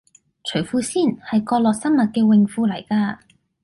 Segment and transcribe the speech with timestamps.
[0.45, 3.19] 除褲先，係角落生物嘅泳褲嚟㗎